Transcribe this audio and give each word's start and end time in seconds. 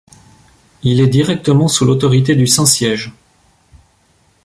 Il 0.81 0.99
est 0.99 1.05
directement 1.07 1.67
sous 1.67 1.85
l'autorité 1.85 2.33
du 2.35 2.47
Saint-Siège. 2.47 3.13